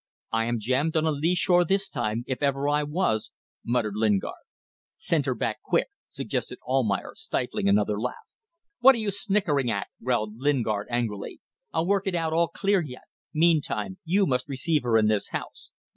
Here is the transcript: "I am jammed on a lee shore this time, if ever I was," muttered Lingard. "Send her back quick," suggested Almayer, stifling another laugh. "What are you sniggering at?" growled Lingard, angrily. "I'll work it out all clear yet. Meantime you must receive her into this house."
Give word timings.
"I 0.31 0.45
am 0.45 0.57
jammed 0.57 0.97
on 0.97 1.05
a 1.05 1.11
lee 1.11 1.35
shore 1.35 1.63
this 1.63 1.87
time, 1.87 2.23
if 2.25 2.41
ever 2.41 2.67
I 2.67 2.81
was," 2.81 3.31
muttered 3.63 3.93
Lingard. 3.95 4.33
"Send 4.97 5.27
her 5.27 5.35
back 5.35 5.61
quick," 5.61 5.89
suggested 6.09 6.57
Almayer, 6.67 7.13
stifling 7.15 7.69
another 7.69 8.01
laugh. 8.01 8.15
"What 8.79 8.95
are 8.95 8.97
you 8.97 9.11
sniggering 9.11 9.69
at?" 9.69 9.89
growled 10.03 10.37
Lingard, 10.37 10.87
angrily. 10.89 11.39
"I'll 11.71 11.85
work 11.85 12.07
it 12.07 12.15
out 12.15 12.33
all 12.33 12.47
clear 12.47 12.81
yet. 12.81 13.03
Meantime 13.31 13.99
you 14.03 14.25
must 14.25 14.49
receive 14.49 14.81
her 14.81 14.97
into 14.97 15.13
this 15.13 15.29
house." 15.29 15.69